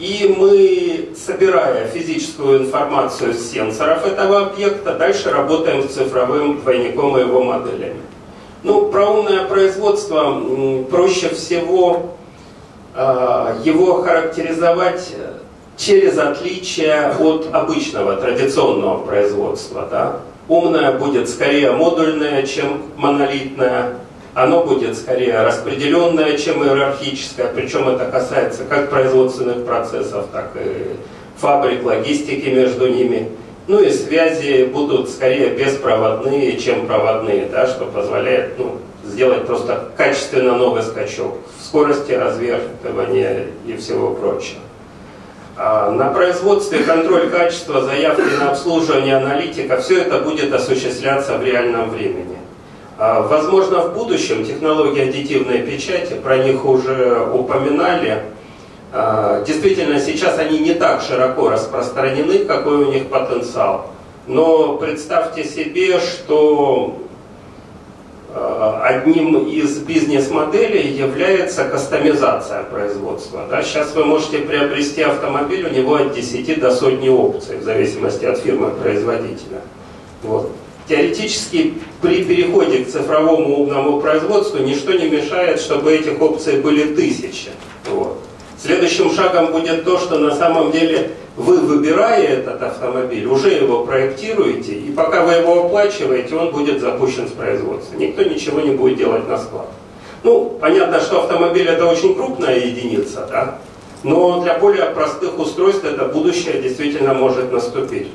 И 0.00 0.34
мы, 0.36 1.14
собирая 1.16 1.86
физическую 1.86 2.64
информацию 2.64 3.34
с 3.34 3.52
сенсоров 3.52 4.04
этого 4.04 4.46
объекта, 4.46 4.94
дальше 4.94 5.30
работаем 5.30 5.88
с 5.88 5.92
цифровым 5.92 6.60
двойником 6.60 7.16
и 7.16 7.20
его 7.20 7.44
моделями. 7.44 8.00
Ну, 8.64 8.90
про 8.90 9.06
умное 9.10 9.44
производство 9.44 10.42
проще 10.90 11.28
всего 11.28 12.16
э, 12.96 13.54
его 13.64 14.02
характеризовать 14.02 15.14
через 15.76 16.18
отличие 16.18 17.06
от 17.06 17.46
обычного 17.52 18.16
традиционного 18.16 19.04
производства. 19.04 19.86
Да? 19.88 20.20
Умное 20.48 20.92
будет 20.92 21.28
скорее 21.28 21.72
модульное, 21.72 22.42
чем 22.44 22.82
монолитное, 22.96 23.94
оно 24.34 24.64
будет 24.64 24.96
скорее 24.96 25.42
распределенное, 25.42 26.36
чем 26.36 26.64
иерархическое, 26.64 27.52
причем 27.54 27.88
это 27.88 28.06
касается 28.06 28.64
как 28.64 28.90
производственных 28.90 29.64
процессов, 29.64 30.26
так 30.32 30.52
и 30.54 30.96
фабрик, 31.38 31.84
логистики 31.84 32.48
между 32.48 32.88
ними. 32.88 33.30
Ну 33.66 33.80
и 33.82 33.90
связи 33.90 34.64
будут 34.64 35.10
скорее 35.10 35.50
беспроводные, 35.50 36.56
чем 36.56 36.86
проводные, 36.86 37.46
да, 37.52 37.66
что 37.66 37.84
позволяет 37.84 38.58
ну, 38.58 38.78
сделать 39.04 39.46
просто 39.46 39.90
качественно 39.96 40.56
новый 40.56 40.82
скачок 40.82 41.36
в 41.58 41.64
скорости 41.64 42.12
развертывания 42.12 43.46
и 43.66 43.76
всего 43.76 44.14
прочего. 44.14 44.60
А, 45.60 45.90
на 45.90 46.10
производстве 46.10 46.84
контроль 46.84 47.30
качества, 47.30 47.80
заявки 47.80 48.22
на 48.38 48.52
обслуживание 48.52 49.16
аналитика, 49.16 49.80
все 49.80 50.02
это 50.02 50.20
будет 50.20 50.54
осуществляться 50.54 51.36
в 51.36 51.42
реальном 51.42 51.90
времени. 51.90 52.38
А, 52.96 53.22
возможно, 53.22 53.80
в 53.80 53.92
будущем 53.92 54.44
технологии 54.44 55.08
аддитивной 55.08 55.62
печати, 55.62 56.12
про 56.14 56.38
них 56.38 56.64
уже 56.64 57.28
упоминали, 57.34 58.22
а, 58.92 59.42
действительно 59.42 59.98
сейчас 59.98 60.38
они 60.38 60.60
не 60.60 60.74
так 60.74 61.02
широко 61.02 61.50
распространены, 61.50 62.44
какой 62.44 62.76
у 62.76 62.92
них 62.92 63.08
потенциал. 63.08 63.90
Но 64.28 64.76
представьте 64.76 65.42
себе, 65.42 65.98
что 65.98 66.98
одним 68.82 69.46
из 69.48 69.78
бизнес-моделей 69.78 70.92
является 70.92 71.64
кастомизация 71.64 72.62
производства. 72.64 73.46
Да? 73.50 73.62
Сейчас 73.62 73.94
вы 73.94 74.04
можете 74.04 74.38
приобрести 74.38 75.02
автомобиль, 75.02 75.66
у 75.66 75.70
него 75.70 75.96
от 75.96 76.14
10 76.14 76.60
до 76.60 76.74
сотни 76.74 77.08
опций, 77.08 77.58
в 77.58 77.62
зависимости 77.62 78.24
от 78.24 78.38
фирмы-производителя. 78.38 79.62
Вот. 80.22 80.52
Теоретически 80.88 81.74
при 82.00 82.24
переходе 82.24 82.84
к 82.84 82.88
цифровому 82.88 83.62
умному 83.62 84.00
производству 84.00 84.58
ничто 84.58 84.92
не 84.92 85.10
мешает, 85.10 85.60
чтобы 85.60 85.92
этих 85.92 86.20
опций 86.20 86.60
были 86.60 86.94
тысячи. 86.94 87.50
Вот. 87.90 88.18
Следующим 88.60 89.12
шагом 89.12 89.52
будет 89.52 89.84
то, 89.84 89.98
что 89.98 90.18
на 90.18 90.34
самом 90.34 90.72
деле 90.72 91.12
вы, 91.36 91.58
выбирая 91.58 92.22
этот 92.24 92.60
автомобиль, 92.60 93.26
уже 93.26 93.50
его 93.50 93.84
проектируете, 93.84 94.72
и 94.72 94.90
пока 94.90 95.24
вы 95.24 95.34
его 95.34 95.66
оплачиваете, 95.66 96.34
он 96.34 96.50
будет 96.50 96.80
запущен 96.80 97.28
с 97.28 97.32
производства. 97.32 97.96
Никто 97.96 98.24
ничего 98.24 98.60
не 98.60 98.72
будет 98.72 98.98
делать 98.98 99.28
на 99.28 99.38
склад. 99.38 99.68
Ну, 100.24 100.58
понятно, 100.60 101.00
что 101.00 101.22
автомобиль 101.22 101.68
это 101.68 101.86
очень 101.86 102.16
крупная 102.16 102.58
единица, 102.58 103.28
да? 103.30 103.58
но 104.02 104.42
для 104.42 104.58
более 104.58 104.86
простых 104.86 105.38
устройств 105.38 105.84
это 105.84 106.06
будущее 106.06 106.60
действительно 106.60 107.14
может 107.14 107.52
наступить. 107.52 108.08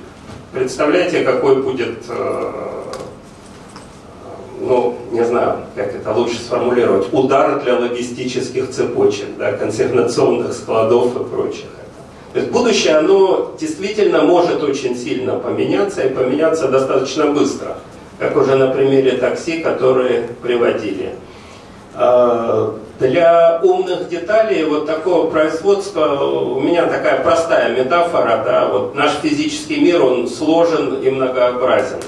Представляете, 0.52 1.24
какой 1.24 1.62
будет, 1.62 2.04
э, 2.10 2.52
ну, 4.68 4.96
не 5.12 5.24
знаю, 5.24 5.58
как 5.76 5.94
это 5.94 6.12
лучше 6.14 6.38
сформулировать, 6.38 7.08
удар 7.12 7.62
для 7.62 7.78
логистических 7.78 8.70
цепочек, 8.72 9.38
да, 9.38 9.54
консервационных 9.54 10.54
складов 10.54 11.16
и 11.16 11.24
прочих. 11.24 11.66
То 12.34 12.40
есть 12.40 12.52
будущее, 12.52 12.96
оно 12.96 13.54
действительно 13.60 14.24
может 14.24 14.64
очень 14.64 14.98
сильно 14.98 15.34
поменяться 15.38 16.02
и 16.02 16.10
поменяться 16.10 16.68
достаточно 16.68 17.28
быстро, 17.28 17.78
как 18.18 18.36
уже 18.36 18.56
на 18.56 18.70
примере 18.70 19.18
такси, 19.18 19.60
которые 19.60 20.30
приводили. 20.42 21.14
А, 21.94 22.76
для 23.00 23.60
умных 23.62 24.10
деталей 24.10 24.64
вот 24.64 24.88
такого 24.88 25.30
производства 25.30 26.24
у 26.24 26.60
меня 26.60 26.88
такая 26.88 27.22
простая 27.22 27.78
метафора, 27.78 28.44
да, 28.44 28.68
вот 28.68 28.96
наш 28.96 29.12
физический 29.22 29.78
мир, 29.80 30.04
он 30.04 30.28
сложен 30.28 31.02
и 31.04 31.10
многообразен. 31.12 32.00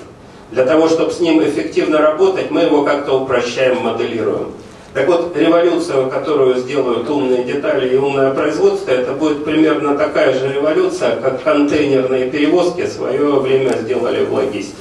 Для 0.51 0.65
того, 0.65 0.87
чтобы 0.87 1.11
с 1.11 1.19
ним 1.19 1.43
эффективно 1.43 1.99
работать, 1.99 2.51
мы 2.51 2.61
его 2.61 2.83
как-то 2.83 3.19
упрощаем, 3.19 3.81
моделируем. 3.81 4.51
Так 4.93 5.07
вот, 5.07 5.35
революция, 5.35 6.05
которую 6.07 6.55
сделают 6.55 7.09
умные 7.09 7.43
детали 7.43 7.93
и 7.93 7.97
умное 7.97 8.33
производство, 8.33 8.91
это 8.91 9.11
будет 9.11 9.43
примерно 9.43 9.97
такая 9.97 10.33
же 10.33 10.53
революция, 10.53 11.17
как 11.17 11.43
контейнерные 11.43 12.29
перевозки 12.29 12.87
свое 12.87 13.39
время 13.39 13.71
сделали 13.73 14.23
в 14.23 14.33
логистике. 14.33 14.77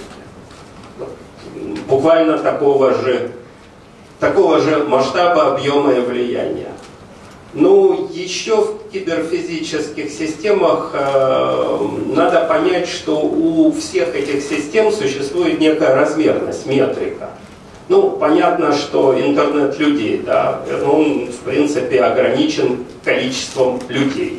Буквально 1.89 2.39
такого 2.39 2.95
же, 2.95 3.33
такого 4.21 4.61
же 4.61 4.85
масштаба, 4.85 5.55
объема 5.55 5.93
и 5.93 6.01
влияния. 6.01 6.69
Ну, 7.55 8.09
еще 8.13 8.57
в 8.57 8.91
киберфизических 8.93 10.11
системах 10.11 10.91
э, 10.93 11.79
надо 12.15 12.47
понять, 12.47 12.89
что 12.89 13.21
у 13.21 13.73
всех 13.73 14.15
этих 14.15 14.43
систем 14.43 14.91
существует 14.91 15.61
некая 15.61 15.95
размерность, 15.95 16.67
метрика– 16.67 17.31
ну, 17.89 18.13
понятно, 18.13 18.73
что 18.73 19.19
интернет 19.19 19.79
людей, 19.79 20.23
да, 20.25 20.61
он, 20.87 21.27
в 21.27 21.39
принципе, 21.41 22.01
ограничен 22.01 22.85
количеством 23.05 23.79
людей. 23.89 24.39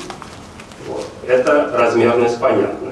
Вот. 0.87 1.05
Это 1.27 1.69
размерность 1.71 2.39
понятная. 2.39 2.84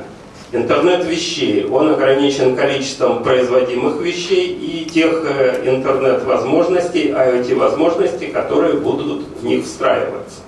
Интернет 0.54 1.04
вещей, 1.06 1.66
он 1.66 1.90
ограничен 1.90 2.56
количеством 2.56 3.24
производимых 3.24 4.00
вещей 4.00 4.50
и 4.50 4.86
тех 4.86 5.24
э, 5.26 5.68
интернет-возможностей, 5.68 7.10
IoT-возможностей, 7.10 8.28
которые 8.28 8.76
будут 8.76 9.26
в 9.42 9.44
них 9.44 9.66
встраиваться. 9.66 10.42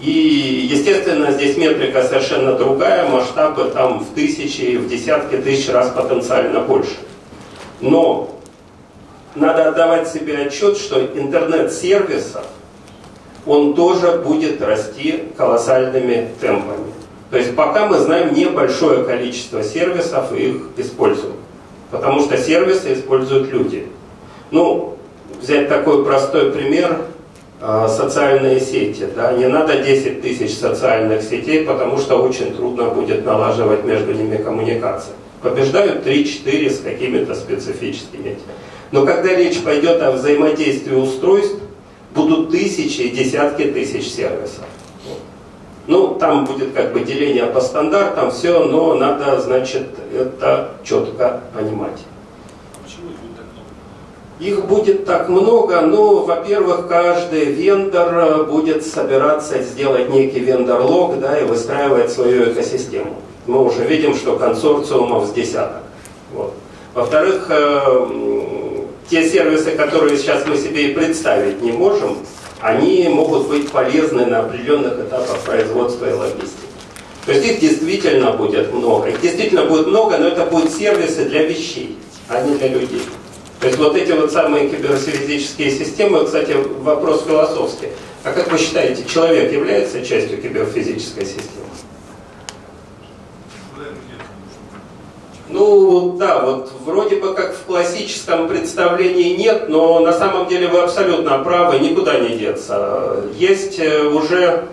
И, 0.00 0.10
естественно, 0.70 1.32
здесь 1.32 1.58
метрика 1.58 2.02
совершенно 2.02 2.52
другая, 2.52 3.06
масштабы 3.10 3.64
там 3.64 4.00
в 4.00 4.14
тысячи, 4.14 4.78
в 4.78 4.88
десятки 4.88 5.36
тысяч 5.36 5.68
раз 5.68 5.90
потенциально 5.90 6.60
больше. 6.60 6.96
Но 7.82 8.30
надо 9.34 9.68
отдавать 9.68 10.08
себе 10.08 10.46
отчет, 10.46 10.78
что 10.78 10.98
интернет-сервисов, 10.98 12.46
он 13.44 13.74
тоже 13.74 14.16
будет 14.16 14.62
расти 14.62 15.24
колоссальными 15.36 16.30
темпами. 16.40 16.86
То 17.30 17.38
есть 17.38 17.56
пока 17.56 17.86
мы 17.86 17.98
знаем 17.98 18.34
небольшое 18.34 19.04
количество 19.04 19.62
сервисов 19.62 20.32
и 20.32 20.50
их 20.50 20.56
используем. 20.76 21.34
Потому 21.90 22.20
что 22.20 22.36
сервисы 22.36 22.94
используют 22.94 23.50
люди. 23.50 23.86
Ну, 24.50 24.96
взять 25.40 25.68
такой 25.68 26.04
простой 26.04 26.52
пример, 26.52 26.98
а, 27.60 27.88
социальные 27.88 28.60
сети. 28.60 29.08
Да? 29.14 29.32
Не 29.32 29.46
надо 29.46 29.82
10 29.82 30.20
тысяч 30.20 30.54
социальных 30.56 31.22
сетей, 31.22 31.64
потому 31.64 31.98
что 31.98 32.22
очень 32.22 32.54
трудно 32.54 32.90
будет 32.90 33.24
налаживать 33.24 33.84
между 33.84 34.12
ними 34.12 34.36
коммуникации. 34.36 35.12
Побеждают 35.42 36.06
3-4 36.06 36.70
с 36.70 36.80
какими-то 36.80 37.34
специфическими. 37.34 38.36
Но 38.92 39.06
когда 39.06 39.34
речь 39.34 39.62
пойдет 39.62 40.02
о 40.02 40.12
взаимодействии 40.12 40.94
устройств, 40.94 41.56
будут 42.14 42.50
тысячи 42.50 43.02
и 43.02 43.10
десятки 43.10 43.64
тысяч 43.64 44.08
сервисов. 44.08 44.64
Ну, 45.86 46.16
там 46.18 46.44
будет 46.44 46.72
как 46.72 46.92
бы 46.92 47.00
деление 47.00 47.46
по 47.46 47.60
стандартам, 47.60 48.30
все, 48.30 48.64
но 48.64 48.94
надо, 48.94 49.40
значит, 49.40 49.86
это 50.12 50.70
четко 50.82 51.42
понимать. 51.54 52.00
Их 54.40 54.66
будет 54.66 55.06
так 55.06 55.30
много, 55.30 55.80
ну, 55.80 56.24
во-первых, 56.24 56.88
каждый 56.88 57.46
вендор 57.46 58.44
будет 58.44 58.84
собираться 58.84 59.62
сделать 59.62 60.10
некий 60.10 60.40
вендор-лог, 60.40 61.18
да, 61.20 61.38
и 61.38 61.44
выстраивать 61.44 62.12
свою 62.12 62.52
экосистему. 62.52 63.16
Мы 63.46 63.64
уже 63.64 63.84
видим, 63.84 64.14
что 64.14 64.36
консорциумов 64.36 65.26
с 65.26 65.30
десяток. 65.30 65.82
Вот. 66.34 66.52
Во-вторых, 66.92 67.46
э, 67.48 68.06
те 69.08 69.26
сервисы, 69.26 69.70
которые 69.70 70.18
сейчас 70.18 70.46
мы 70.46 70.56
себе 70.56 70.90
и 70.90 70.94
представить 70.94 71.62
не 71.62 71.72
можем, 71.72 72.18
они 72.66 73.06
могут 73.08 73.46
быть 73.46 73.70
полезны 73.70 74.26
на 74.26 74.40
определенных 74.40 74.98
этапах 74.98 75.38
производства 75.40 76.10
и 76.10 76.12
логистики. 76.12 76.66
То 77.24 77.32
есть 77.32 77.46
их 77.46 77.60
действительно 77.60 78.32
будет 78.32 78.72
много. 78.72 79.08
Их 79.08 79.20
действительно 79.20 79.66
будет 79.66 79.86
много, 79.86 80.18
но 80.18 80.26
это 80.28 80.46
будут 80.46 80.72
сервисы 80.72 81.26
для 81.26 81.44
вещей, 81.44 81.96
а 82.28 82.42
не 82.42 82.56
для 82.56 82.68
людей. 82.68 83.02
То 83.60 83.68
есть 83.68 83.78
вот 83.78 83.96
эти 83.96 84.10
вот 84.12 84.32
самые 84.32 84.68
киберфизические 84.68 85.70
системы, 85.70 86.24
кстати, 86.24 86.56
вопрос 86.80 87.24
философский. 87.24 87.88
А 88.24 88.32
как 88.32 88.50
вы 88.50 88.58
считаете, 88.58 89.04
человек 89.12 89.52
является 89.52 90.04
частью 90.04 90.42
киберфизической 90.42 91.24
системы? 91.24 91.66
Ну, 95.48 96.16
да, 96.18 96.40
вот 96.40 96.72
вроде 96.84 97.16
бы 97.16 97.32
как 97.32 97.54
в 97.54 97.64
классическом 97.64 98.48
представлении 98.48 99.36
нет, 99.36 99.68
но 99.68 100.00
на 100.00 100.12
самом 100.12 100.48
деле 100.48 100.66
вы 100.66 100.80
абсолютно 100.80 101.38
правы, 101.38 101.78
никуда 101.78 102.18
не 102.18 102.36
деться. 102.36 103.24
Есть 103.36 103.78
э, 103.78 104.08
уже, 104.08 104.64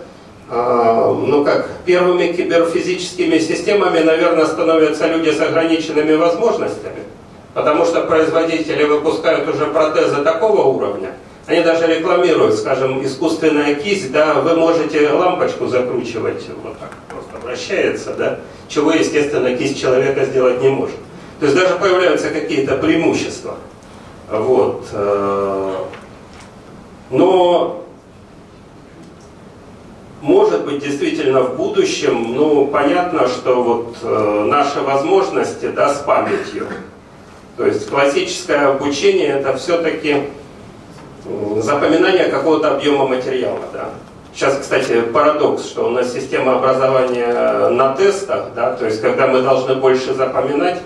а, 0.50 1.12
ну 1.12 1.44
как, 1.44 1.68
первыми 1.84 2.32
киберфизическими 2.32 3.38
системами, 3.38 4.00
наверное, 4.00 4.46
становятся 4.46 5.06
люди 5.06 5.30
с 5.30 5.40
ограниченными 5.40 6.14
возможностями, 6.14 7.04
потому 7.54 7.84
что 7.84 8.00
производители 8.00 8.82
выпускают 8.82 9.48
уже 9.48 9.66
протезы 9.66 10.24
такого 10.24 10.62
уровня, 10.62 11.12
они 11.46 11.60
даже 11.60 11.86
рекламируют, 11.86 12.54
скажем, 12.56 13.04
искусственная 13.04 13.76
кисть, 13.76 14.10
да, 14.10 14.34
вы 14.34 14.56
можете 14.56 15.08
лампочку 15.10 15.66
закручивать 15.68 16.42
вот 16.64 16.76
так, 16.80 16.90
просто 17.08 17.46
вращается, 17.46 18.14
да, 18.14 18.40
чего, 18.68 18.92
естественно, 18.92 19.56
кисть 19.56 19.80
человека 19.80 20.24
сделать 20.24 20.60
не 20.62 20.68
может. 20.68 20.96
То 21.40 21.46
есть 21.46 21.58
даже 21.58 21.76
появляются 21.76 22.30
какие-то 22.30 22.76
преимущества. 22.76 23.56
Вот. 24.30 24.86
Э, 24.92 25.76
но 27.10 27.84
может 30.22 30.64
быть 30.64 30.82
действительно 30.82 31.42
в 31.42 31.56
будущем, 31.56 32.34
ну 32.34 32.66
понятно, 32.66 33.28
что 33.28 33.62
вот 33.62 33.96
э, 34.02 34.44
наши 34.48 34.80
возможности 34.80 35.66
да, 35.68 35.94
с 35.94 35.98
памятью. 35.98 36.66
То 37.56 37.66
есть 37.66 37.88
классическое 37.88 38.68
обучение 38.68 39.28
это 39.28 39.56
все-таки 39.56 40.24
запоминание 41.58 42.24
какого-то 42.26 42.74
объема 42.74 43.06
материала. 43.06 43.60
Да. 43.72 43.90
Сейчас, 44.34 44.58
кстати, 44.58 45.00
парадокс, 45.12 45.64
что 45.64 45.86
у 45.86 45.90
нас 45.90 46.12
система 46.12 46.56
образования 46.56 47.68
на 47.68 47.94
тестах, 47.94 48.46
да, 48.56 48.72
то 48.72 48.84
есть 48.84 49.00
когда 49.00 49.28
мы 49.28 49.42
должны 49.42 49.76
больше 49.76 50.12
запоминать, 50.12 50.80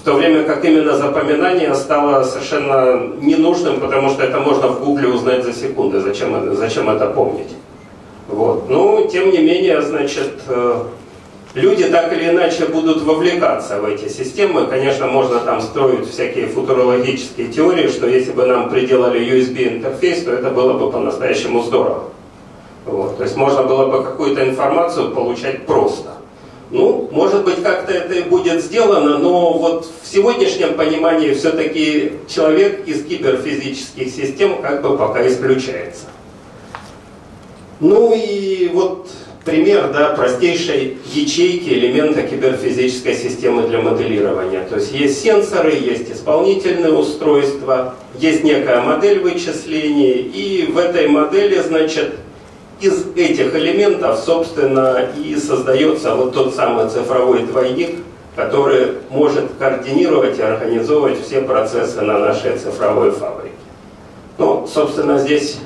в 0.00 0.04
то 0.04 0.14
время 0.14 0.44
как 0.44 0.64
именно 0.64 0.96
запоминание 0.96 1.74
стало 1.74 2.22
совершенно 2.22 3.12
ненужным, 3.20 3.80
потому 3.80 4.10
что 4.10 4.22
это 4.22 4.38
можно 4.38 4.68
в 4.68 4.84
гугле 4.84 5.08
узнать 5.08 5.42
за 5.42 5.52
секунды, 5.52 5.98
зачем, 5.98 6.54
зачем 6.54 6.88
это 6.88 7.08
помнить. 7.08 7.50
Вот. 8.28 8.70
Ну, 8.70 9.08
тем 9.10 9.32
не 9.32 9.38
менее, 9.38 9.82
значит, 9.82 10.42
э, 10.46 10.82
люди 11.54 11.84
так 11.86 12.12
или 12.12 12.30
иначе 12.30 12.66
будут 12.66 13.02
вовлекаться 13.02 13.80
в 13.80 13.84
эти 13.84 14.08
системы. 14.08 14.68
Конечно, 14.68 15.08
можно 15.08 15.40
там 15.40 15.60
строить 15.60 16.08
всякие 16.08 16.46
футурологические 16.46 17.48
теории, 17.48 17.88
что 17.88 18.06
если 18.06 18.30
бы 18.30 18.46
нам 18.46 18.70
приделали 18.70 19.20
USB-интерфейс, 19.20 20.22
то 20.22 20.30
это 20.30 20.50
было 20.50 20.74
бы 20.74 20.92
по-настоящему 20.92 21.64
здорово. 21.64 22.10
Вот. 22.86 23.18
То 23.18 23.24
есть 23.24 23.36
можно 23.36 23.64
было 23.64 23.86
бы 23.86 24.04
какую-то 24.04 24.48
информацию 24.48 25.10
получать 25.10 25.66
просто. 25.66 26.10
Ну, 26.70 27.08
может 27.12 27.44
быть, 27.44 27.62
как-то 27.62 27.92
это 27.92 28.14
и 28.14 28.22
будет 28.22 28.62
сделано, 28.62 29.18
но 29.18 29.52
вот 29.52 29.88
в 30.02 30.06
сегодняшнем 30.06 30.74
понимании 30.74 31.32
все-таки 31.32 32.14
человек 32.28 32.88
из 32.88 33.04
киберфизических 33.04 34.10
систем 34.10 34.60
как 34.62 34.82
бы 34.82 34.96
пока 34.96 35.26
исключается. 35.28 36.06
Ну 37.78 38.12
и 38.14 38.68
вот 38.72 39.08
пример 39.44 39.92
да, 39.92 40.14
простейшей 40.16 40.98
ячейки 41.12 41.68
элемента 41.68 42.22
киберфизической 42.22 43.14
системы 43.14 43.68
для 43.68 43.80
моделирования. 43.80 44.66
То 44.68 44.76
есть 44.76 44.92
есть 44.92 45.22
сенсоры, 45.22 45.72
есть 45.72 46.10
исполнительные 46.10 46.92
устройства, 46.92 47.94
есть 48.18 48.42
некая 48.42 48.80
модель 48.80 49.20
вычислений, 49.20 50.14
и 50.14 50.66
в 50.66 50.78
этой 50.78 51.06
модели, 51.06 51.60
значит, 51.60 52.16
из 52.80 53.06
этих 53.16 53.54
элементов, 53.54 54.18
собственно, 54.18 55.08
и 55.16 55.36
создается 55.36 56.14
вот 56.14 56.34
тот 56.34 56.54
самый 56.54 56.88
цифровой 56.88 57.44
двойник, 57.44 57.96
который 58.34 58.98
может 59.08 59.54
координировать 59.58 60.38
и 60.38 60.42
организовывать 60.42 61.24
все 61.24 61.40
процессы 61.40 62.02
на 62.02 62.18
нашей 62.18 62.58
цифровой 62.58 63.12
фабрике. 63.12 63.54
Ну, 64.36 64.66
собственно, 64.66 65.18
здесь 65.18 65.58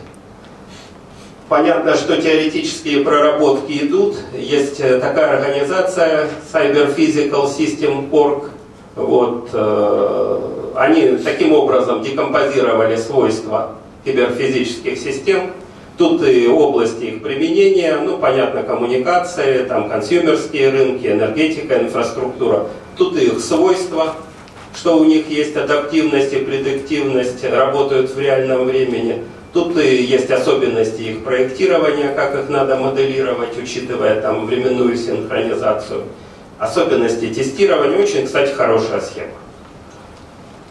понятно, 1.48 1.96
что 1.96 2.22
теоретические 2.22 3.02
проработки 3.04 3.72
идут. 3.72 4.16
Есть 4.32 4.78
э, 4.78 5.00
такая 5.00 5.38
организация 5.38 6.28
Cyber 6.52 6.94
Physical 6.96 7.50
System 7.52 8.08
Org. 8.12 8.50
Вот, 8.94 9.48
э, 9.52 10.40
они 10.76 11.16
таким 11.24 11.52
образом 11.52 12.02
декомпозировали 12.02 12.94
свойства 12.94 13.74
киберфизических 14.04 14.96
систем– 14.96 15.50
Тут 16.00 16.26
и 16.26 16.48
области 16.48 17.04
их 17.04 17.22
применения, 17.22 17.94
ну, 18.02 18.16
понятно, 18.16 18.62
коммуникации, 18.62 19.64
там, 19.64 19.90
консюмерские 19.90 20.70
рынки, 20.70 21.06
энергетика, 21.08 21.78
инфраструктура. 21.78 22.68
Тут 22.96 23.18
и 23.18 23.26
их 23.26 23.38
свойства, 23.38 24.14
что 24.74 24.96
у 24.96 25.04
них 25.04 25.28
есть 25.28 25.54
адаптивность 25.56 26.32
и 26.32 26.36
предиктивность, 26.36 27.44
работают 27.44 28.14
в 28.14 28.18
реальном 28.18 28.64
времени. 28.64 29.24
Тут 29.52 29.76
и 29.76 30.02
есть 30.02 30.30
особенности 30.30 31.02
их 31.02 31.22
проектирования, 31.22 32.14
как 32.14 32.34
их 32.34 32.48
надо 32.48 32.76
моделировать, 32.76 33.58
учитывая 33.62 34.22
там 34.22 34.46
временную 34.46 34.96
синхронизацию. 34.96 36.04
Особенности 36.58 37.26
тестирования. 37.26 37.98
Очень, 37.98 38.24
кстати, 38.24 38.54
хорошая 38.54 39.02
схема. 39.02 39.32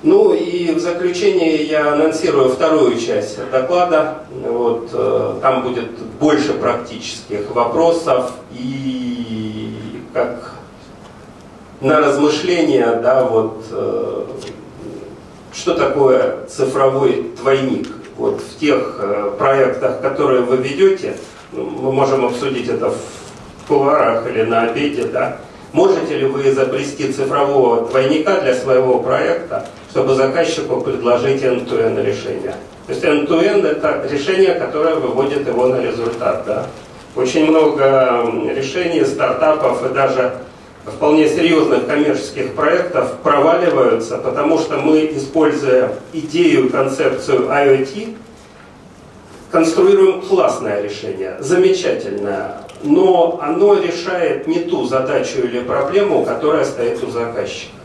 Ну 0.01 0.33
и 0.33 0.71
в 0.71 0.79
заключение 0.79 1.63
я 1.63 1.91
анонсирую 1.91 2.49
вторую 2.49 2.97
часть 2.97 3.37
доклада. 3.51 4.19
Вот, 4.31 4.89
э, 4.93 5.35
там 5.41 5.63
будет 5.63 5.91
больше 6.19 6.53
практических 6.53 7.53
вопросов 7.53 8.31
и 8.53 9.75
как 10.13 10.55
на 11.81 11.99
размышления, 11.99 12.95
да, 13.03 13.25
вот, 13.25 13.65
э, 13.71 14.23
что 15.53 15.73
такое 15.73 16.45
цифровой 16.47 17.31
двойник. 17.37 17.89
Вот 18.17 18.41
в 18.41 18.57
тех 18.57 18.99
э, 18.99 19.33
проектах, 19.37 19.99
которые 20.01 20.43
вы 20.43 20.57
ведете, 20.57 21.17
ну, 21.51 21.65
мы 21.65 21.91
можем 21.91 22.25
обсудить 22.25 22.69
это 22.69 22.89
в 22.89 23.67
кулуарах 23.67 24.27
или 24.27 24.43
на 24.43 24.61
обеде, 24.61 25.05
да, 25.05 25.39
можете 25.73 26.19
ли 26.19 26.25
вы 26.25 26.49
изобрести 26.49 27.11
цифрового 27.11 27.87
двойника 27.89 28.39
для 28.39 28.55
своего 28.55 28.99
проекта, 28.99 29.67
чтобы 29.89 30.15
заказчику 30.15 30.81
предложить 30.81 31.41
end-to-end 31.41 32.03
решение. 32.03 32.55
То 32.87 32.93
есть 32.93 33.03
end-to-end 33.03 33.65
это 33.67 34.07
решение, 34.09 34.53
которое 34.55 34.95
выводит 34.95 35.47
его 35.47 35.67
на 35.67 35.81
результат. 35.81 36.43
Да? 36.45 36.67
Очень 37.15 37.49
много 37.49 38.25
решений, 38.55 39.03
стартапов 39.03 39.89
и 39.89 39.93
даже 39.93 40.33
вполне 40.85 41.27
серьезных 41.27 41.87
коммерческих 41.87 42.53
проектов 42.53 43.17
проваливаются, 43.23 44.17
потому 44.17 44.59
что 44.59 44.77
мы, 44.77 45.11
используя 45.13 45.91
идею, 46.13 46.69
концепцию 46.69 47.47
IoT, 47.47 48.15
конструируем 49.51 50.21
классное 50.21 50.81
решение, 50.81 51.35
замечательное, 51.39 52.57
но 52.83 53.39
оно 53.41 53.79
решает 53.79 54.47
не 54.47 54.59
ту 54.59 54.85
задачу 54.85 55.39
или 55.39 55.59
проблему, 55.61 56.23
которая 56.23 56.63
стоит 56.63 57.03
у 57.03 57.09
заказчика. 57.09 57.78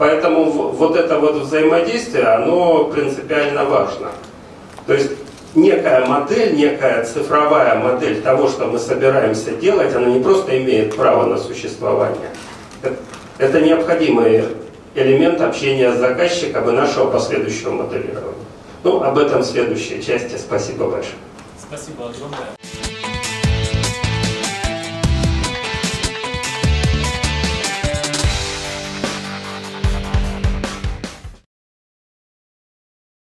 Поэтому 0.00 0.44
вот 0.50 0.96
это 0.96 1.18
вот 1.18 1.34
взаимодействие, 1.34 2.24
оно 2.24 2.84
принципиально 2.84 3.66
важно. 3.66 4.08
То 4.86 4.94
есть 4.94 5.10
некая 5.54 6.06
модель, 6.06 6.56
некая 6.56 7.04
цифровая 7.04 7.74
модель 7.74 8.22
того, 8.22 8.48
что 8.48 8.64
мы 8.64 8.78
собираемся 8.78 9.50
делать, 9.50 9.94
она 9.94 10.06
не 10.06 10.20
просто 10.20 10.56
имеет 10.56 10.96
право 10.96 11.26
на 11.26 11.36
существование. 11.36 12.30
Это 13.36 13.60
необходимый 13.60 14.42
элемент 14.94 15.42
общения 15.42 15.92
с 15.92 15.98
заказчиком 15.98 16.70
и 16.70 16.72
нашего 16.72 17.10
последующего 17.10 17.72
моделирования. 17.72 18.46
Ну, 18.82 19.02
об 19.02 19.18
этом 19.18 19.42
в 19.42 19.44
следующей 19.44 20.02
части. 20.02 20.38
Спасибо 20.38 20.86
большое. 20.86 21.12
Спасибо 21.60 22.08
огромное. 22.08 22.69